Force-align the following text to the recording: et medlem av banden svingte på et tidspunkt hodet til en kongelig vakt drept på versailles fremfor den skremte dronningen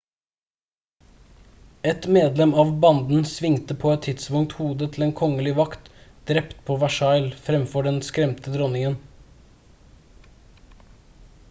et 1.91 2.07
medlem 2.15 2.53
av 2.63 2.71
banden 2.85 3.27
svingte 3.33 3.77
på 3.83 3.91
et 3.97 4.01
tidspunkt 4.07 4.57
hodet 4.63 4.89
til 4.97 5.05
en 5.09 5.13
kongelig 5.21 5.53
vakt 5.61 5.93
drept 6.33 6.57
på 6.71 6.79
versailles 6.87 7.39
fremfor 7.51 7.89
den 7.91 8.03
skremte 8.11 8.57
dronningen 8.57 8.99